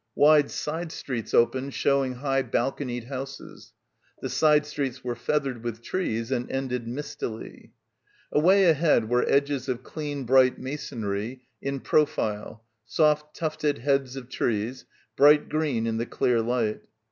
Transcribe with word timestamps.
Wide 0.15 0.49
side 0.49 0.91
streets 0.91 1.31
opened 1.31 1.75
showing 1.75 2.13
high 2.15 2.41
balconied 2.41 3.03
houses. 3.03 3.73
The 4.19 4.29
side 4.29 4.65
streets 4.65 5.03
were 5.03 5.13
feathered 5.13 5.63
with 5.63 5.83
trees 5.83 6.31
and 6.31 6.49
ended 6.51 6.87
mistily. 6.87 7.73
Away 8.31 8.65
ahead 8.67 9.09
were 9.09 9.29
edges 9.29 9.69
of 9.69 9.83
clean 9.83 10.23
bright 10.23 10.57
masonry 10.57 11.43
in 11.61 11.81
profile, 11.81 12.63
soft 12.83 13.35
tufted 13.35 13.77
heads 13.77 14.15
of 14.15 14.27
trees, 14.27 14.85
bright 15.15 15.49
green 15.49 15.85
in 15.85 15.97
the 15.97 16.07
clear 16.07 16.41
light. 16.41 16.81